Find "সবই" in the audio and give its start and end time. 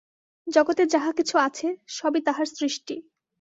1.89-2.21